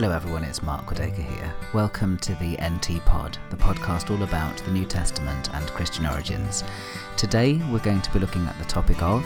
Hello, 0.00 0.12
everyone, 0.12 0.44
it's 0.44 0.62
Mark 0.62 0.86
Goodacre 0.86 1.28
here. 1.28 1.52
Welcome 1.74 2.18
to 2.18 2.32
the 2.36 2.56
NT 2.62 3.04
Pod, 3.04 3.36
the 3.50 3.56
podcast 3.56 4.12
all 4.12 4.22
about 4.22 4.56
the 4.58 4.70
New 4.70 4.84
Testament 4.84 5.52
and 5.52 5.66
Christian 5.70 6.06
origins. 6.06 6.62
Today, 7.16 7.60
we're 7.68 7.80
going 7.80 8.00
to 8.02 8.12
be 8.12 8.20
looking 8.20 8.46
at 8.46 8.56
the 8.60 8.64
topic 8.66 9.02
of 9.02 9.24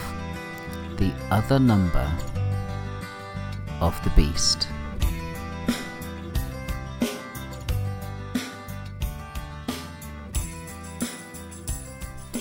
the 0.97 1.13
other 1.31 1.59
number 1.59 2.11
of 3.83 4.03
the 4.03 4.09
beast. 4.17 4.67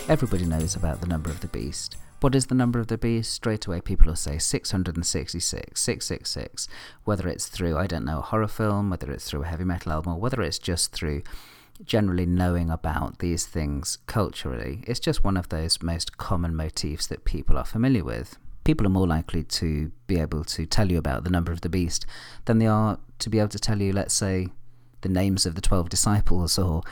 Everybody 0.07 0.45
knows 0.45 0.77
about 0.77 1.01
the 1.01 1.07
number 1.07 1.29
of 1.29 1.41
the 1.41 1.49
beast. 1.49 1.97
What 2.21 2.35
is 2.35 2.45
the 2.45 2.55
number 2.55 2.79
of 2.79 2.85
the 2.85 2.99
beast? 2.99 3.33
Straight 3.33 3.65
away, 3.65 3.81
people 3.81 4.05
will 4.05 4.15
say 4.15 4.37
666, 4.37 5.81
666. 5.81 6.67
Whether 7.03 7.27
it's 7.27 7.47
through, 7.47 7.75
I 7.75 7.87
don't 7.87 8.05
know, 8.05 8.19
a 8.19 8.21
horror 8.21 8.47
film, 8.47 8.91
whether 8.91 9.11
it's 9.11 9.27
through 9.27 9.41
a 9.41 9.47
heavy 9.47 9.63
metal 9.63 9.91
album, 9.91 10.13
or 10.13 10.19
whether 10.19 10.39
it's 10.43 10.59
just 10.59 10.91
through 10.91 11.23
generally 11.83 12.27
knowing 12.27 12.69
about 12.69 13.17
these 13.17 13.47
things 13.47 13.97
culturally, 14.05 14.83
it's 14.85 14.99
just 14.99 15.23
one 15.23 15.35
of 15.35 15.49
those 15.49 15.81
most 15.81 16.17
common 16.17 16.55
motifs 16.55 17.07
that 17.07 17.25
people 17.25 17.57
are 17.57 17.65
familiar 17.65 18.03
with. 18.03 18.37
People 18.63 18.85
are 18.85 18.91
more 18.91 19.07
likely 19.07 19.43
to 19.43 19.91
be 20.05 20.19
able 20.19 20.43
to 20.43 20.67
tell 20.67 20.91
you 20.91 20.99
about 20.99 21.23
the 21.23 21.31
number 21.31 21.51
of 21.51 21.61
the 21.61 21.69
beast 21.69 22.05
than 22.45 22.59
they 22.59 22.67
are 22.67 22.99
to 23.17 23.31
be 23.31 23.39
able 23.39 23.49
to 23.49 23.57
tell 23.57 23.81
you, 23.81 23.91
let's 23.91 24.13
say, 24.13 24.49
the 25.01 25.09
names 25.09 25.47
of 25.47 25.55
the 25.55 25.61
12 25.61 25.89
disciples 25.89 26.59
or 26.59 26.83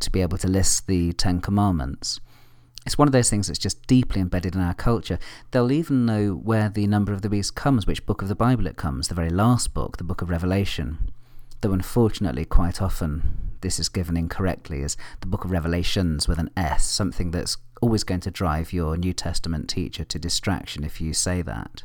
to 0.00 0.10
be 0.10 0.22
able 0.22 0.38
to 0.38 0.48
list 0.48 0.86
the 0.86 1.12
Ten 1.12 1.42
Commandments. 1.42 2.20
It's 2.88 2.96
one 2.96 3.06
of 3.06 3.12
those 3.12 3.28
things 3.28 3.48
that's 3.48 3.58
just 3.58 3.86
deeply 3.86 4.18
embedded 4.18 4.54
in 4.54 4.62
our 4.62 4.72
culture. 4.72 5.18
They'll 5.50 5.70
even 5.70 6.06
know 6.06 6.30
where 6.30 6.70
the 6.70 6.86
number 6.86 7.12
of 7.12 7.20
the 7.20 7.28
beast 7.28 7.54
comes, 7.54 7.86
which 7.86 8.06
book 8.06 8.22
of 8.22 8.28
the 8.28 8.34
Bible 8.34 8.66
it 8.66 8.78
comes, 8.78 9.08
the 9.08 9.14
very 9.14 9.28
last 9.28 9.74
book, 9.74 9.98
the 9.98 10.04
book 10.04 10.22
of 10.22 10.30
Revelation. 10.30 11.12
Though 11.60 11.72
unfortunately, 11.72 12.46
quite 12.46 12.80
often, 12.80 13.50
this 13.60 13.78
is 13.78 13.90
given 13.90 14.16
incorrectly 14.16 14.82
as 14.82 14.96
the 15.20 15.26
book 15.26 15.44
of 15.44 15.50
Revelations 15.50 16.26
with 16.26 16.38
an 16.38 16.48
S, 16.56 16.86
something 16.86 17.30
that's 17.30 17.58
always 17.82 18.04
going 18.04 18.20
to 18.20 18.30
drive 18.30 18.72
your 18.72 18.96
New 18.96 19.12
Testament 19.12 19.68
teacher 19.68 20.04
to 20.04 20.18
distraction 20.18 20.82
if 20.82 20.98
you 20.98 21.12
say 21.12 21.42
that. 21.42 21.82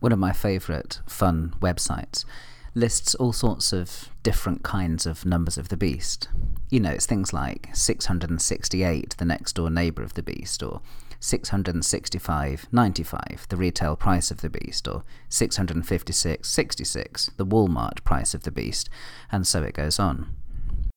One 0.00 0.12
of 0.12 0.18
my 0.18 0.32
favourite 0.32 1.00
fun 1.06 1.56
websites 1.60 2.24
lists 2.74 3.14
all 3.14 3.32
sorts 3.32 3.72
of 3.72 4.10
different 4.22 4.62
kinds 4.64 5.06
of 5.06 5.24
numbers 5.24 5.56
of 5.56 5.68
the 5.68 5.76
beast. 5.76 6.28
You 6.70 6.80
know, 6.80 6.90
it's 6.90 7.06
things 7.06 7.32
like 7.32 7.68
668, 7.72 9.14
the 9.16 9.24
next 9.24 9.52
door 9.54 9.70
neighbour 9.70 10.02
of 10.02 10.14
the 10.14 10.22
beast, 10.22 10.60
or 10.62 10.82
665.95, 11.20 13.48
the 13.48 13.56
retail 13.56 13.96
price 13.96 14.32
of 14.32 14.40
the 14.40 14.50
beast, 14.50 14.88
or 14.88 15.04
656.66, 15.30 17.36
the 17.36 17.46
Walmart 17.46 18.02
price 18.04 18.34
of 18.34 18.42
the 18.42 18.50
beast, 18.50 18.90
and 19.30 19.46
so 19.46 19.62
it 19.62 19.74
goes 19.74 20.00
on. 20.00 20.34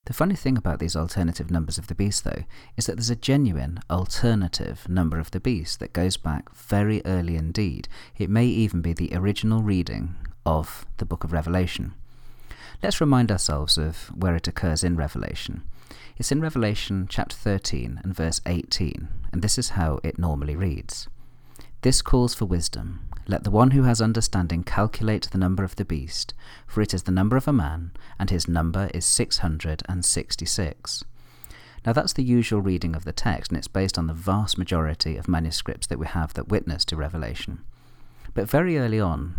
The 0.05 0.13
funny 0.13 0.35
thing 0.35 0.57
about 0.57 0.79
these 0.79 0.95
alternative 0.95 1.51
numbers 1.51 1.77
of 1.77 1.87
the 1.87 1.95
beast, 1.95 2.23
though, 2.23 2.45
is 2.77 2.85
that 2.85 2.95
there's 2.95 3.09
a 3.09 3.15
genuine 3.15 3.81
alternative 3.89 4.87
number 4.89 5.19
of 5.19 5.31
the 5.31 5.41
beast 5.41 5.81
that 5.81 5.91
goes 5.91 6.15
back 6.17 6.55
very 6.55 7.01
early 7.05 7.35
indeed. 7.35 7.89
It 8.17 8.29
may 8.29 8.45
even 8.45 8.81
be 8.81 8.93
the 8.93 9.11
original 9.13 9.61
reading 9.61 10.15
of 10.47 10.87
the 10.95 11.05
book 11.05 11.25
of 11.25 11.33
Revelation. 11.33 11.93
Let's 12.81 13.01
remind 13.01 13.31
ourselves 13.31 13.77
of 13.77 14.09
where 14.15 14.33
it 14.33 14.47
occurs 14.47 14.81
in 14.81 14.95
Revelation. 14.95 15.63
It's 16.17 16.31
in 16.31 16.39
Revelation 16.39 17.05
chapter 17.09 17.35
13 17.35 17.99
and 18.01 18.15
verse 18.15 18.39
18, 18.45 19.09
and 19.33 19.41
this 19.41 19.57
is 19.57 19.71
how 19.71 19.99
it 20.03 20.17
normally 20.17 20.55
reads 20.55 21.09
This 21.81 22.01
calls 22.01 22.33
for 22.33 22.45
wisdom. 22.45 23.01
Let 23.27 23.43
the 23.43 23.51
one 23.51 23.71
who 23.71 23.83
has 23.83 23.99
understanding 23.99 24.63
calculate 24.63 25.27
the 25.31 25.37
number 25.37 25.65
of 25.65 25.75
the 25.75 25.83
beast, 25.83 26.33
for 26.65 26.81
it 26.81 26.93
is 26.93 27.03
the 27.03 27.11
number 27.11 27.35
of 27.35 27.49
a 27.49 27.53
man, 27.53 27.91
and 28.17 28.29
his 28.29 28.47
number 28.47 28.89
is 28.93 29.05
666. 29.05 31.03
Now, 31.85 31.91
that's 31.91 32.13
the 32.13 32.23
usual 32.23 32.61
reading 32.61 32.95
of 32.95 33.03
the 33.03 33.11
text, 33.11 33.51
and 33.51 33.57
it's 33.57 33.67
based 33.67 33.97
on 33.97 34.07
the 34.07 34.13
vast 34.13 34.57
majority 34.57 35.17
of 35.17 35.27
manuscripts 35.27 35.87
that 35.87 35.99
we 35.99 36.07
have 36.07 36.33
that 36.35 36.47
witness 36.47 36.85
to 36.85 36.95
Revelation. 36.95 37.65
But 38.33 38.49
very 38.49 38.77
early 38.77 38.99
on, 38.99 39.35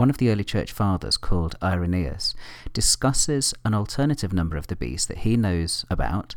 one 0.00 0.08
of 0.08 0.16
the 0.16 0.30
early 0.30 0.44
church 0.44 0.72
fathers, 0.72 1.18
called 1.18 1.56
Irenaeus, 1.62 2.34
discusses 2.72 3.52
an 3.66 3.74
alternative 3.74 4.32
number 4.32 4.56
of 4.56 4.68
the 4.68 4.74
beast 4.74 5.08
that 5.08 5.18
he 5.18 5.36
knows 5.36 5.84
about, 5.90 6.36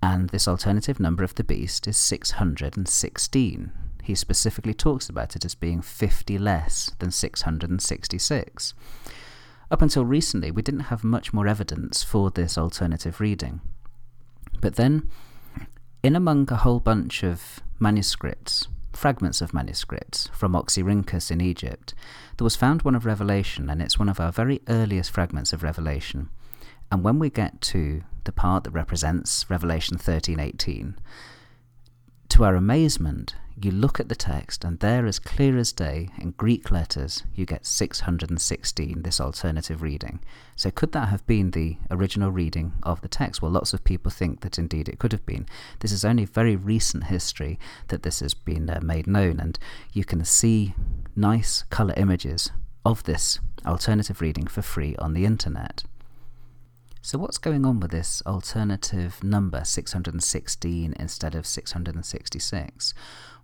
and 0.00 0.28
this 0.28 0.46
alternative 0.46 1.00
number 1.00 1.24
of 1.24 1.34
the 1.34 1.42
beast 1.42 1.88
is 1.88 1.96
616. 1.96 3.72
He 4.04 4.14
specifically 4.14 4.74
talks 4.74 5.08
about 5.08 5.34
it 5.34 5.44
as 5.44 5.56
being 5.56 5.82
50 5.82 6.38
less 6.38 6.92
than 7.00 7.10
666. 7.10 8.74
Up 9.72 9.82
until 9.82 10.04
recently, 10.04 10.52
we 10.52 10.62
didn't 10.62 10.80
have 10.82 11.02
much 11.02 11.32
more 11.32 11.48
evidence 11.48 12.04
for 12.04 12.30
this 12.30 12.56
alternative 12.56 13.18
reading. 13.18 13.60
But 14.60 14.76
then, 14.76 15.10
in 16.04 16.14
among 16.14 16.48
a 16.52 16.58
whole 16.58 16.78
bunch 16.78 17.24
of 17.24 17.58
manuscripts 17.80 18.68
fragments 18.92 19.40
of 19.40 19.54
manuscripts 19.54 20.28
from 20.32 20.52
Oxyrhynchus 20.52 21.30
in 21.30 21.40
Egypt, 21.40 21.94
there 22.36 22.44
was 22.44 22.56
found 22.56 22.82
one 22.82 22.94
of 22.94 23.06
Revelation, 23.06 23.70
and 23.70 23.80
it's 23.80 23.98
one 23.98 24.08
of 24.08 24.20
our 24.20 24.32
very 24.32 24.60
earliest 24.68 25.10
fragments 25.10 25.52
of 25.52 25.62
Revelation. 25.62 26.28
And 26.90 27.04
when 27.04 27.18
we 27.18 27.30
get 27.30 27.60
to 27.62 28.02
the 28.24 28.32
part 28.32 28.64
that 28.64 28.70
represents 28.70 29.48
Revelation 29.48 29.96
13:18, 29.96 30.96
to 32.30 32.44
our 32.44 32.54
amazement, 32.54 33.36
you 33.64 33.70
look 33.70 34.00
at 34.00 34.08
the 34.08 34.14
text, 34.14 34.64
and 34.64 34.78
there, 34.80 35.06
as 35.06 35.18
clear 35.18 35.58
as 35.58 35.72
day, 35.72 36.08
in 36.18 36.32
Greek 36.32 36.70
letters, 36.70 37.24
you 37.34 37.44
get 37.44 37.66
616, 37.66 39.02
this 39.02 39.20
alternative 39.20 39.82
reading. 39.82 40.20
So, 40.56 40.70
could 40.70 40.92
that 40.92 41.08
have 41.08 41.26
been 41.26 41.50
the 41.50 41.76
original 41.90 42.30
reading 42.30 42.72
of 42.82 43.00
the 43.00 43.08
text? 43.08 43.42
Well, 43.42 43.50
lots 43.50 43.72
of 43.72 43.84
people 43.84 44.10
think 44.10 44.40
that 44.40 44.58
indeed 44.58 44.88
it 44.88 44.98
could 44.98 45.12
have 45.12 45.26
been. 45.26 45.46
This 45.80 45.92
is 45.92 46.04
only 46.04 46.24
very 46.24 46.56
recent 46.56 47.04
history 47.04 47.58
that 47.88 48.02
this 48.02 48.20
has 48.20 48.34
been 48.34 48.68
uh, 48.70 48.80
made 48.82 49.06
known, 49.06 49.40
and 49.40 49.58
you 49.92 50.04
can 50.04 50.24
see 50.24 50.74
nice 51.16 51.64
colour 51.70 51.94
images 51.96 52.50
of 52.84 53.04
this 53.04 53.40
alternative 53.66 54.20
reading 54.20 54.46
for 54.46 54.62
free 54.62 54.96
on 54.96 55.12
the 55.12 55.24
internet. 55.24 55.84
So, 57.02 57.18
what's 57.18 57.38
going 57.38 57.64
on 57.64 57.80
with 57.80 57.92
this 57.92 58.22
alternative 58.26 59.24
number, 59.24 59.64
616 59.64 60.94
instead 60.98 61.34
of 61.34 61.46
666? 61.46 62.94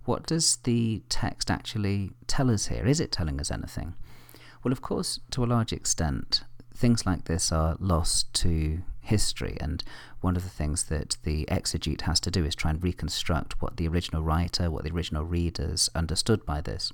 What 0.05 0.27
does 0.27 0.57
the 0.57 1.01
text 1.09 1.49
actually 1.49 2.11
tell 2.27 2.51
us 2.51 2.67
here? 2.67 2.85
Is 2.85 2.99
it 2.99 3.11
telling 3.11 3.39
us 3.39 3.49
anything? 3.49 3.95
Well, 4.63 4.71
of 4.71 4.81
course, 4.81 5.19
to 5.31 5.43
a 5.43 5.47
large 5.47 5.73
extent, 5.73 6.43
things 6.75 7.07
like 7.07 7.25
this 7.25 7.51
are 7.51 7.75
lost 7.79 8.31
to 8.35 8.83
history, 9.07 9.57
and 9.59 9.83
one 10.21 10.35
of 10.35 10.43
the 10.43 10.49
things 10.49 10.85
that 10.85 11.17
the 11.23 11.45
exegete 11.49 12.01
has 12.01 12.19
to 12.21 12.31
do 12.31 12.45
is 12.45 12.55
try 12.55 12.71
and 12.71 12.83
reconstruct 12.83 13.61
what 13.61 13.77
the 13.77 13.87
original 13.87 14.21
writer, 14.21 14.69
what 14.69 14.83
the 14.83 14.91
original 14.91 15.23
readers 15.23 15.89
understood 15.95 16.45
by 16.45 16.61
this. 16.61 16.91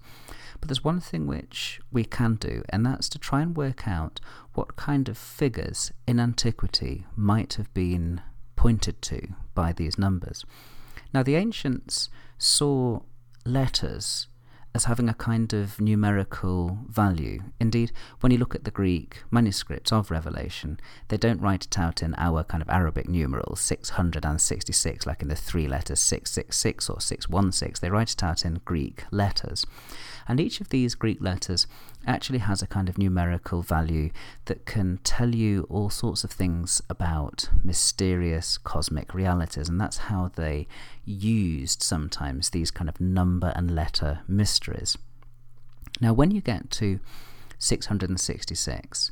But 0.59 0.69
there's 0.69 0.83
one 0.83 0.99
thing 0.99 1.27
which 1.27 1.81
we 1.91 2.05
can 2.05 2.35
do, 2.35 2.63
and 2.69 2.85
that's 2.85 3.09
to 3.09 3.19
try 3.19 3.41
and 3.41 3.57
work 3.57 3.87
out 3.87 4.19
what 4.53 4.75
kind 4.75 5.09
of 5.09 5.17
figures 5.17 5.91
in 6.07 6.19
antiquity 6.19 7.05
might 7.15 7.55
have 7.55 7.73
been 7.73 8.21
pointed 8.55 9.01
to 9.03 9.27
by 9.53 9.73
these 9.73 9.97
numbers. 9.97 10.45
Now, 11.13 11.23
the 11.23 11.35
ancients 11.35 12.09
saw 12.37 13.01
letters 13.45 14.27
as 14.75 14.85
having 14.85 15.07
a 15.07 15.13
kind 15.13 15.53
of 15.53 15.79
numerical 15.79 16.79
value. 16.89 17.43
Indeed, 17.59 17.91
when 18.21 18.31
you 18.31 18.37
look 18.37 18.55
at 18.55 18.63
the 18.63 18.71
Greek 18.71 19.23
manuscripts 19.29 19.91
of 19.91 20.09
Revelation, 20.09 20.79
they 21.09 21.17
don't 21.17 21.41
write 21.41 21.65
it 21.65 21.77
out 21.77 22.01
in 22.01 22.15
our 22.17 22.43
kind 22.43 22.61
of 22.61 22.69
Arabic 22.69 23.07
numerals, 23.07 23.61
666, 23.61 25.05
like 25.05 25.21
in 25.21 25.27
the 25.27 25.35
three 25.35 25.67
letters 25.67 25.99
666 25.99 26.89
or 26.89 26.99
616. 26.99 27.81
They 27.81 27.91
write 27.91 28.11
it 28.11 28.23
out 28.23 28.45
in 28.45 28.61
Greek 28.65 29.03
letters. 29.11 29.65
And 30.27 30.39
each 30.39 30.61
of 30.61 30.69
these 30.69 30.95
Greek 30.95 31.21
letters 31.21 31.67
actually 32.05 32.39
has 32.39 32.61
a 32.61 32.67
kind 32.67 32.89
of 32.89 32.97
numerical 32.97 33.61
value 33.61 34.09
that 34.45 34.65
can 34.65 34.99
tell 35.03 35.35
you 35.35 35.67
all 35.69 35.89
sorts 35.89 36.23
of 36.23 36.31
things 36.31 36.81
about 36.89 37.49
mysterious 37.63 38.57
cosmic 38.57 39.13
realities. 39.13 39.69
And 39.69 39.79
that's 39.79 39.97
how 39.97 40.31
they 40.35 40.67
used 41.05 41.83
sometimes 41.83 42.49
these 42.49 42.71
kind 42.71 42.89
of 42.89 43.01
number 43.01 43.51
and 43.55 43.75
letter 43.75 44.21
mysteries. 44.27 44.97
Now, 45.99 46.13
when 46.13 46.31
you 46.31 46.41
get 46.41 46.71
to 46.71 46.99
666, 47.59 49.11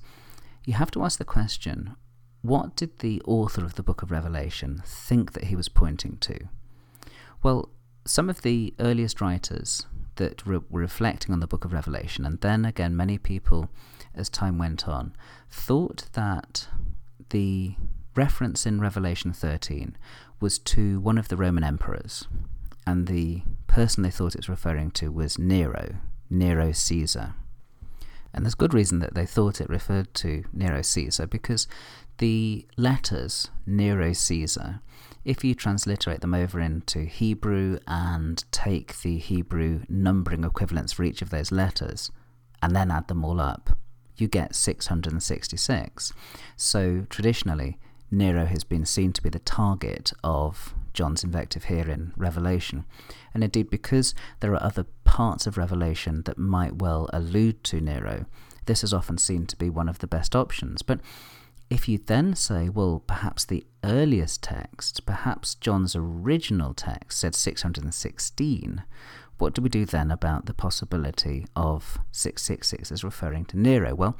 you 0.65 0.73
have 0.73 0.91
to 0.91 1.03
ask 1.03 1.17
the 1.17 1.25
question 1.25 1.95
what 2.41 2.75
did 2.75 2.99
the 2.99 3.21
author 3.25 3.63
of 3.63 3.75
the 3.75 3.83
book 3.83 4.01
of 4.01 4.09
Revelation 4.09 4.81
think 4.85 5.33
that 5.33 5.45
he 5.45 5.55
was 5.55 5.69
pointing 5.69 6.17
to? 6.21 6.47
Well, 7.43 7.69
some 8.05 8.29
of 8.29 8.41
the 8.41 8.73
earliest 8.79 9.21
writers 9.21 9.85
that 10.15 10.45
re- 10.45 10.59
were 10.69 10.81
reflecting 10.81 11.33
on 11.33 11.39
the 11.39 11.47
book 11.47 11.65
of 11.65 11.73
Revelation, 11.73 12.25
and 12.25 12.39
then 12.41 12.65
again, 12.65 12.95
many 12.95 13.17
people, 13.17 13.69
as 14.13 14.29
time 14.29 14.57
went 14.57 14.87
on, 14.87 15.13
thought 15.49 16.05
that 16.13 16.67
the 17.29 17.75
reference 18.15 18.65
in 18.65 18.81
Revelation 18.81 19.33
13 19.33 19.97
was 20.39 20.59
to 20.59 20.99
one 20.99 21.17
of 21.17 21.27
the 21.29 21.37
Roman 21.37 21.63
emperors, 21.63 22.27
and 22.85 23.07
the 23.07 23.43
person 23.67 24.03
they 24.03 24.11
thought 24.11 24.35
it 24.35 24.39
was 24.39 24.49
referring 24.49 24.91
to 24.91 25.11
was 25.11 25.39
Nero, 25.39 25.95
Nero 26.29 26.71
Caesar. 26.71 27.35
And 28.33 28.45
there's 28.45 28.55
good 28.55 28.73
reason 28.73 28.99
that 28.99 29.13
they 29.13 29.25
thought 29.25 29.61
it 29.61 29.69
referred 29.69 30.13
to 30.15 30.43
Nero 30.53 30.81
Caesar 30.81 31.27
because 31.27 31.67
the 32.17 32.65
letters 32.77 33.49
Nero 33.65 34.13
Caesar, 34.13 34.81
if 35.23 35.43
you 35.43 35.53
transliterate 35.53 36.21
them 36.21 36.33
over 36.33 36.59
into 36.59 37.01
Hebrew 37.01 37.79
and 37.87 38.43
take 38.51 39.01
the 39.01 39.17
Hebrew 39.17 39.81
numbering 39.87 40.43
equivalents 40.43 40.93
for 40.93 41.03
each 41.03 41.21
of 41.21 41.29
those 41.29 41.51
letters 41.51 42.11
and 42.61 42.75
then 42.75 42.91
add 42.91 43.07
them 43.07 43.23
all 43.23 43.39
up, 43.39 43.71
you 44.17 44.27
get 44.27 44.55
666. 44.55 46.13
So 46.55 47.05
traditionally, 47.09 47.77
Nero 48.09 48.45
has 48.45 48.63
been 48.63 48.85
seen 48.85 49.13
to 49.13 49.21
be 49.21 49.29
the 49.29 49.39
target 49.39 50.11
of 50.23 50.73
John's 50.93 51.23
invective 51.23 51.65
here 51.65 51.89
in 51.89 52.13
Revelation. 52.17 52.85
And 53.33 53.43
indeed, 53.43 53.69
because 53.69 54.13
there 54.41 54.53
are 54.53 54.63
other 54.63 54.85
parts 55.05 55.47
of 55.47 55.57
Revelation 55.57 56.23
that 56.25 56.37
might 56.37 56.75
well 56.75 57.09
allude 57.13 57.63
to 57.65 57.79
Nero, 57.79 58.25
this 58.65 58.83
is 58.83 58.93
often 58.93 59.17
seen 59.17 59.45
to 59.47 59.55
be 59.55 59.69
one 59.69 59.87
of 59.87 59.99
the 59.99 60.07
best 60.07 60.35
options. 60.35 60.81
But 60.81 60.99
if 61.71 61.87
you 61.87 61.97
then 61.97 62.35
say, 62.35 62.67
well, 62.67 63.01
perhaps 63.07 63.45
the 63.45 63.65
earliest 63.81 64.43
text, 64.43 65.05
perhaps 65.05 65.55
John's 65.55 65.95
original 65.95 66.73
text 66.73 67.19
said 67.19 67.33
616, 67.33 68.83
what 69.37 69.53
do 69.53 69.61
we 69.61 69.69
do 69.69 69.85
then 69.85 70.11
about 70.11 70.47
the 70.47 70.53
possibility 70.53 71.47
of 71.55 71.97
666 72.11 72.91
as 72.91 73.05
referring 73.05 73.45
to 73.45 73.57
Nero? 73.57 73.95
Well, 73.95 74.17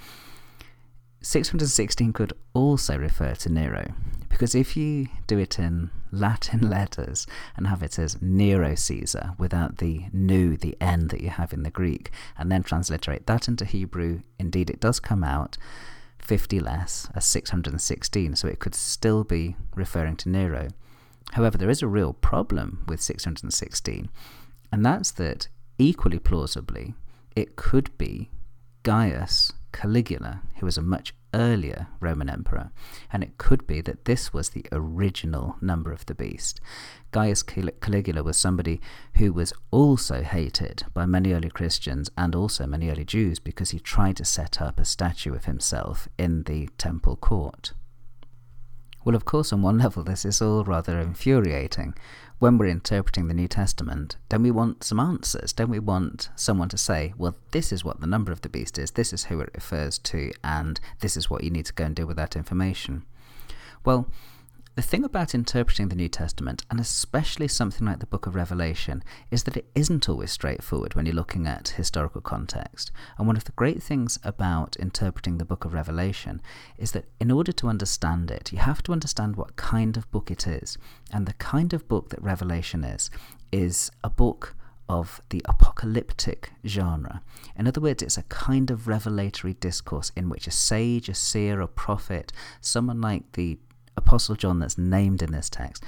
616 1.22 2.14
could 2.14 2.32
also 2.54 2.98
refer 2.98 3.36
to 3.36 3.50
Nero, 3.50 3.96
because 4.30 4.56
if 4.56 4.78
you 4.78 5.08
do 5.28 5.38
it 5.38 5.60
in 5.60 5.92
Latin 6.10 6.62
letters 6.70 7.28
and 7.58 7.68
have 7.68 7.84
it 7.84 8.00
as 8.00 8.22
Nero 8.22 8.76
Caesar 8.76 9.34
without 9.38 9.80
the 9.80 10.06
nu, 10.14 10.56
the 10.56 10.78
n 10.80 11.10
that 11.10 11.22
you 11.22 11.30
have 11.30 11.52
in 11.52 11.64
the 11.64 11.70
Greek, 11.70 12.12
and 12.38 12.50
then 12.50 12.64
transliterate 12.64 13.28
that 13.28 13.50
into 13.50 13.66
Hebrew, 13.66 14.22
indeed 14.40 14.70
it 14.70 14.80
does 14.80 15.02
come 15.02 15.26
out 15.26 15.58
50 16.24 16.60
less 16.60 17.10
as 17.16 17.26
616, 17.26 18.36
so 18.36 18.48
it 18.48 18.60
could 18.60 18.76
still 18.76 19.24
be 19.24 19.56
referring 19.76 20.16
to 20.18 20.30
Nero. 20.30 20.70
However, 21.34 21.58
there 21.58 21.70
is 21.70 21.82
a 21.82 21.88
real 21.88 22.14
problem 22.14 22.84
with 22.88 23.02
616, 23.02 24.10
and 24.72 24.86
that's 24.86 25.12
that 25.12 25.48
equally 25.78 26.20
plausibly 26.20 26.94
it 27.36 27.56
could 27.56 27.98
be 27.98 28.30
Gaius 28.84 29.54
Caligula, 29.72 30.42
who 30.58 30.66
was 30.66 30.78
a 30.78 30.82
much 30.82 31.14
earlier 31.34 31.88
Roman 32.00 32.30
emperor, 32.30 32.72
and 33.12 33.24
it 33.24 33.38
could 33.38 33.66
be 33.68 33.82
that 33.82 34.06
this 34.06 34.34
was 34.34 34.50
the 34.50 34.66
original 34.72 35.56
number 35.62 35.92
of 35.92 36.06
the 36.06 36.16
beast. 36.16 36.60
Gaius 37.12 37.44
Caligula 37.44 38.24
was 38.24 38.38
somebody 38.38 38.82
who 39.16 39.34
was 39.34 39.54
also 39.70 40.24
hated 40.24 40.84
by 40.94 41.06
many 41.06 41.34
early 41.34 41.50
Christians 41.50 42.10
and 42.18 42.36
also 42.36 42.66
many 42.66 42.90
early 42.90 43.06
Jews 43.06 43.40
because 43.40 43.72
he 43.72 43.80
tried 43.80 44.18
to 44.18 44.26
set 44.26 44.62
up 44.62 44.80
a 44.80 44.86
statue 44.86 45.34
of 45.34 45.46
himself 45.46 46.08
in 46.18 46.44
the 46.44 46.70
temple 46.78 47.16
court. 47.16 47.74
Well, 49.04 49.16
of 49.16 49.26
course, 49.26 49.52
on 49.52 49.62
one 49.62 49.78
level, 49.80 50.04
this 50.04 50.26
is 50.26 50.42
all 50.42 50.64
rather 50.64 51.00
infuriating. 51.00 51.96
When 52.40 52.58
we're 52.58 52.68
interpreting 52.68 53.28
the 53.28 53.36
New 53.36 53.48
Testament, 53.48 54.18
don't 54.28 54.42
we 54.42 54.50
want 54.50 54.84
some 54.84 55.00
answers? 55.00 55.54
Don't 55.54 55.70
we 55.70 55.80
want 55.80 56.30
someone 56.36 56.70
to 56.70 56.78
say, 56.78 57.14
well, 57.16 57.36
this 57.52 57.72
is 57.72 57.86
what 57.86 58.02
the 58.02 58.08
number 58.08 58.32
of 58.32 58.42
the 58.42 58.50
beast 58.50 58.80
is, 58.80 58.92
this 58.92 59.14
is 59.14 59.26
who 59.26 59.40
it 59.42 59.52
refers 59.54 60.00
to, 60.00 60.32
and 60.44 60.80
this 61.02 61.16
is 61.16 61.30
what 61.30 61.44
you 61.44 61.52
need 61.52 61.68
to 61.68 61.74
go 61.74 61.86
and 61.86 61.96
do 61.96 62.08
with 62.08 62.18
that 62.18 62.36
information? 62.36 63.06
Well, 63.86 64.08
the 64.76 64.82
thing 64.82 65.04
about 65.04 65.36
interpreting 65.36 65.90
the 65.90 65.96
New 65.96 66.08
Testament, 66.08 66.64
and 66.72 66.80
especially 66.80 67.50
something 67.50 67.86
like 67.86 68.00
the 68.00 68.06
book 68.06 68.26
of 68.26 68.36
Revelation, 68.36 69.04
is 69.30 69.44
that 69.44 69.58
it 69.58 69.70
isn't 69.76 70.08
always 70.08 70.32
straightforward 70.32 70.96
when 70.96 71.06
you're 71.06 71.14
looking 71.14 71.46
at 71.46 71.70
historical 71.70 72.22
context. 72.22 72.90
And 73.18 73.28
one 73.28 73.36
of 73.36 73.44
the 73.44 73.52
great 73.52 73.84
things 73.84 74.18
about 74.24 74.78
interpreting 74.78 75.38
the 75.38 75.46
book 75.46 75.66
of 75.66 75.74
Revelation 75.74 76.42
is 76.78 76.94
that 76.94 77.06
in 77.20 77.32
order 77.32 77.52
to 77.52 77.68
understand 77.68 78.32
it, 78.32 78.54
you 78.54 78.60
have 78.60 78.82
to 78.84 78.94
understand 78.94 79.36
what 79.36 79.58
kind 79.58 79.98
of 79.98 80.10
book 80.10 80.32
it 80.32 80.48
is. 80.48 80.78
And 81.12 81.26
the 81.26 81.34
kind 81.34 81.74
of 81.74 81.90
book 81.90 82.10
that 82.10 82.24
Revelation 82.24 82.86
is, 82.86 83.10
is 83.52 83.92
a 84.06 84.10
book 84.10 84.56
of 84.88 85.22
the 85.30 85.42
apocalyptic 85.46 86.52
genre. 86.66 87.22
In 87.58 87.68
other 87.68 87.82
words, 87.82 88.04
it's 88.04 88.18
a 88.18 88.24
kind 88.24 88.72
of 88.72 88.88
revelatory 88.88 89.54
discourse 89.54 90.12
in 90.16 90.30
which 90.30 90.48
a 90.48 90.52
sage, 90.52 91.10
a 91.10 91.14
seer, 91.14 91.62
a 91.62 91.68
prophet, 91.68 92.32
someone 92.62 93.02
like 93.02 93.32
the 93.34 93.58
Apostle 94.06 94.36
John 94.36 94.60
that's 94.60 94.78
named 94.78 95.22
in 95.22 95.32
this 95.32 95.50
text 95.50 95.84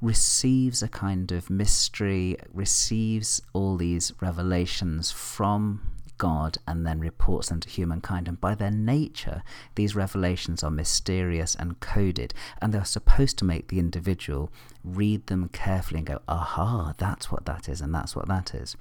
receives 0.00 0.82
a 0.82 0.88
kind 0.88 1.32
of 1.32 1.48
mystery, 1.48 2.36
receives 2.52 3.40
all 3.52 3.76
these 3.76 4.12
revelations 4.20 5.10
from 5.10 5.80
God 6.18 6.58
and 6.66 6.86
then 6.86 7.00
reports 7.00 7.48
them 7.48 7.60
to 7.60 7.68
humankind. 7.68 8.28
And 8.28 8.40
by 8.40 8.54
their 8.54 8.70
nature, 8.70 9.42
these 9.74 9.96
revelations 9.96 10.62
are 10.62 10.70
mysterious 10.70 11.54
and 11.54 11.80
coded, 11.80 12.34
and 12.60 12.72
they're 12.72 12.84
supposed 12.84 13.38
to 13.38 13.44
make 13.44 13.68
the 13.68 13.78
individual 13.78 14.52
read 14.84 15.26
them 15.26 15.48
carefully 15.48 15.98
and 15.98 16.06
go, 16.06 16.20
aha, 16.28 16.94
that's 16.98 17.32
what 17.32 17.46
that 17.46 17.68
is, 17.68 17.80
and 17.80 17.94
that's 17.94 18.14
what 18.14 18.28
that 18.28 18.54
is. 18.54 18.76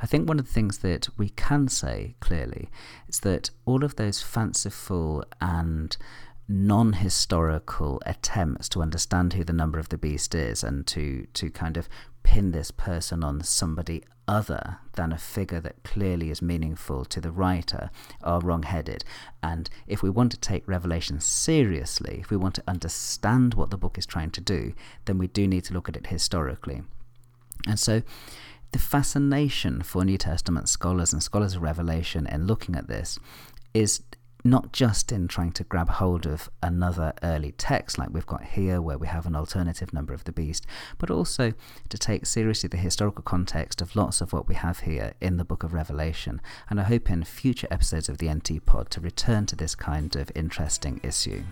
I 0.00 0.06
think 0.06 0.28
one 0.28 0.38
of 0.38 0.46
the 0.46 0.52
things 0.52 0.78
that 0.78 1.08
we 1.16 1.30
can 1.30 1.68
say 1.68 2.16
clearly 2.20 2.68
is 3.08 3.20
that 3.20 3.50
all 3.64 3.82
of 3.82 3.96
those 3.96 4.20
fanciful 4.22 5.24
and 5.40 5.96
non 6.48 6.94
historical 6.94 8.00
attempts 8.06 8.68
to 8.70 8.82
understand 8.82 9.32
who 9.32 9.44
the 9.44 9.52
number 9.52 9.78
of 9.78 9.88
the 9.88 9.98
beast 9.98 10.34
is 10.34 10.62
and 10.62 10.86
to, 10.86 11.26
to 11.34 11.50
kind 11.50 11.76
of 11.76 11.88
pin 12.22 12.52
this 12.52 12.70
person 12.70 13.24
on 13.24 13.42
somebody 13.42 14.02
other 14.28 14.78
than 14.94 15.12
a 15.12 15.18
figure 15.18 15.60
that 15.60 15.82
clearly 15.84 16.30
is 16.30 16.42
meaningful 16.42 17.04
to 17.04 17.20
the 17.20 17.30
writer 17.30 17.90
are 18.22 18.40
wrong 18.40 18.64
headed. 18.64 19.04
And 19.42 19.70
if 19.86 20.02
we 20.02 20.10
want 20.10 20.32
to 20.32 20.40
take 20.40 20.66
Revelation 20.66 21.20
seriously, 21.20 22.18
if 22.20 22.30
we 22.30 22.36
want 22.36 22.54
to 22.56 22.64
understand 22.66 23.54
what 23.54 23.70
the 23.70 23.78
book 23.78 23.98
is 23.98 24.06
trying 24.06 24.30
to 24.32 24.40
do, 24.40 24.74
then 25.04 25.18
we 25.18 25.28
do 25.28 25.46
need 25.46 25.64
to 25.64 25.74
look 25.74 25.88
at 25.88 25.96
it 25.96 26.08
historically. 26.08 26.82
And 27.66 27.78
so 27.78 28.02
the 28.72 28.78
fascination 28.78 29.82
for 29.82 30.04
New 30.04 30.18
Testament 30.18 30.68
scholars 30.68 31.12
and 31.12 31.22
scholars 31.22 31.54
of 31.54 31.62
Revelation 31.62 32.26
in 32.26 32.46
looking 32.46 32.74
at 32.74 32.88
this 32.88 33.18
is 33.72 34.02
not 34.50 34.72
just 34.72 35.12
in 35.12 35.28
trying 35.28 35.52
to 35.52 35.64
grab 35.64 35.88
hold 35.88 36.26
of 36.26 36.48
another 36.62 37.12
early 37.22 37.52
text 37.52 37.98
like 37.98 38.10
we've 38.10 38.26
got 38.26 38.42
here, 38.44 38.80
where 38.80 38.98
we 38.98 39.06
have 39.06 39.26
an 39.26 39.36
alternative 39.36 39.92
number 39.92 40.14
of 40.14 40.24
the 40.24 40.32
beast, 40.32 40.66
but 40.98 41.10
also 41.10 41.52
to 41.88 41.98
take 41.98 42.26
seriously 42.26 42.68
the 42.68 42.76
historical 42.76 43.22
context 43.22 43.80
of 43.80 43.96
lots 43.96 44.20
of 44.20 44.32
what 44.32 44.48
we 44.48 44.54
have 44.54 44.80
here 44.80 45.12
in 45.20 45.36
the 45.36 45.44
book 45.44 45.62
of 45.62 45.74
Revelation. 45.74 46.40
And 46.70 46.80
I 46.80 46.84
hope 46.84 47.10
in 47.10 47.24
future 47.24 47.68
episodes 47.70 48.08
of 48.08 48.18
the 48.18 48.32
NT 48.32 48.64
Pod 48.64 48.90
to 48.90 49.00
return 49.00 49.46
to 49.46 49.56
this 49.56 49.74
kind 49.74 50.14
of 50.16 50.30
interesting 50.34 51.00
issue. 51.02 51.42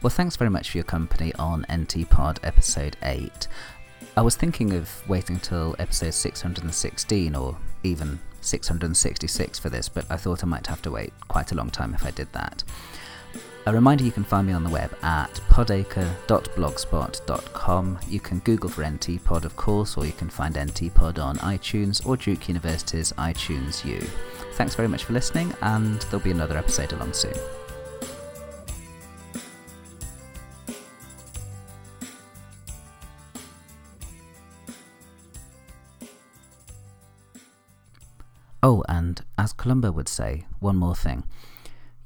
Well, 0.00 0.10
thanks 0.10 0.36
very 0.36 0.50
much 0.50 0.70
for 0.70 0.78
your 0.78 0.84
company 0.84 1.34
on 1.34 1.66
NT 1.72 2.08
Pod 2.08 2.38
episode 2.42 2.96
8. 3.02 3.48
I 4.16 4.22
was 4.22 4.36
thinking 4.36 4.72
of 4.72 5.08
waiting 5.08 5.40
till 5.40 5.74
episode 5.78 6.14
616 6.14 7.34
or 7.34 7.56
even 7.82 8.20
666 8.40 9.58
for 9.58 9.70
this, 9.70 9.88
but 9.88 10.04
I 10.10 10.16
thought 10.16 10.42
I 10.42 10.46
might 10.46 10.66
have 10.66 10.82
to 10.82 10.90
wait 10.90 11.12
quite 11.28 11.52
a 11.52 11.54
long 11.54 11.70
time 11.70 11.94
if 11.94 12.04
I 12.04 12.10
did 12.10 12.32
that. 12.32 12.64
A 13.66 13.72
reminder 13.72 14.02
you 14.02 14.12
can 14.12 14.24
find 14.24 14.46
me 14.46 14.54
on 14.54 14.64
the 14.64 14.70
web 14.70 14.96
at 15.02 15.34
podacre.blogspot.com. 15.50 17.98
You 18.08 18.18
can 18.18 18.38
Google 18.38 18.70
for 18.70 18.82
NTPod, 18.82 19.44
of 19.44 19.56
course, 19.56 19.98
or 19.98 20.06
you 20.06 20.12
can 20.12 20.30
find 20.30 20.54
NTPod 20.54 21.22
on 21.22 21.36
iTunes 21.38 22.06
or 22.06 22.16
Duke 22.16 22.48
University's 22.48 23.12
iTunes 23.12 23.84
U. 23.84 24.00
Thanks 24.52 24.74
very 24.74 24.88
much 24.88 25.04
for 25.04 25.12
listening, 25.12 25.52
and 25.60 26.00
there'll 26.02 26.20
be 26.20 26.30
another 26.30 26.56
episode 26.56 26.92
along 26.92 27.12
soon. 27.12 27.34
Oh, 38.70 38.84
and 38.86 39.24
as 39.38 39.54
Columbo 39.54 39.90
would 39.92 40.10
say, 40.10 40.44
one 40.60 40.76
more 40.76 40.94
thing. 40.94 41.24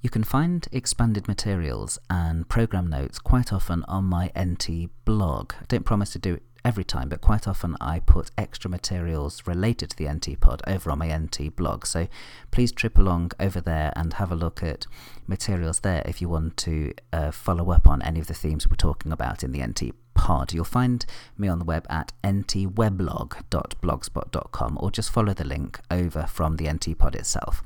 You 0.01 0.09
can 0.09 0.23
find 0.23 0.65
expanded 0.71 1.27
materials 1.27 1.99
and 2.09 2.49
program 2.49 2.87
notes 2.87 3.19
quite 3.19 3.53
often 3.53 3.83
on 3.89 4.05
my 4.05 4.31
NT 4.39 4.89
blog. 5.05 5.55
I 5.61 5.65
don't 5.67 5.85
promise 5.85 6.13
to 6.13 6.21
do 6.21 6.35
it 6.35 6.45
every 6.65 6.85
time, 6.85 7.09
but 7.09 7.21
quite 7.21 7.49
often 7.49 7.77
I 7.81 7.99
put 7.99 8.31
extra 8.39 8.71
materials 8.71 9.43
related 9.45 9.91
to 9.91 9.97
the 9.97 10.09
NT 10.09 10.41
pod 10.41 10.63
over 10.69 10.93
on 10.93 11.01
my 11.01 11.13
NT 11.13 11.57
blog. 11.57 11.85
So 11.85 12.07
please 12.53 12.71
trip 12.71 12.97
along 12.97 13.33
over 13.41 13.61
there 13.61 13.93
and 13.97 14.13
have 14.13 14.31
a 14.31 14.37
look 14.37 14.63
at 14.63 14.87
materials 15.27 15.81
there 15.81 16.03
if 16.07 16.23
you 16.23 16.29
want 16.29 16.57
to 16.59 16.95
uh, 17.13 17.33
follow 17.33 17.73
up 17.73 17.89
on 17.89 18.03
any 18.03 18.21
of 18.21 18.29
the 18.29 18.35
themes 18.35 18.69
we're 18.69 18.77
talking 18.77 19.11
about 19.11 19.43
in 19.43 19.51
the 19.51 19.67
NT 19.67 19.95
pod. 20.15 20.53
You'll 20.53 20.65
find 20.65 21.05
me 21.37 21.49
on 21.49 21.59
the 21.59 21.65
web 21.65 21.85
at 21.91 22.13
ntweblog.blogspot.com 22.23 24.79
or 24.81 24.91
just 24.91 25.11
follow 25.11 25.35
the 25.35 25.45
link 25.45 25.81
over 25.91 26.27
from 26.27 26.57
the 26.57 26.71
NT 26.71 26.99
pod 26.99 27.15
itself. 27.15 27.63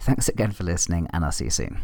Thanks 0.00 0.28
again 0.28 0.52
for 0.52 0.64
listening, 0.64 1.08
and 1.12 1.24
I'll 1.24 1.32
see 1.32 1.44
you 1.44 1.50
soon. 1.50 1.80